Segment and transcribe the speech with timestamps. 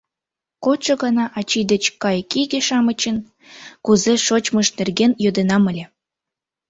[0.63, 3.17] —Кодшо гана ачий деч кайыкиге-шамычын
[3.85, 5.85] кузе шочмышт нерген йодынам ыле.